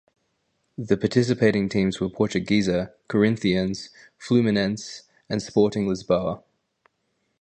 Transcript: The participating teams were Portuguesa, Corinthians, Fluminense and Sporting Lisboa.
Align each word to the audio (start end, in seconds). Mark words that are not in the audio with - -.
The 0.79 0.97
participating 0.97 1.69
teams 1.69 1.99
were 1.99 2.09
Portuguesa, 2.09 2.91
Corinthians, 3.07 3.91
Fluminense 4.19 5.03
and 5.29 5.43
Sporting 5.43 5.85
Lisboa. 5.85 6.41